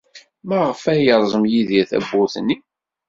[0.47, 2.57] Maɣef ay yerẓem Yidir tawwurt-nni?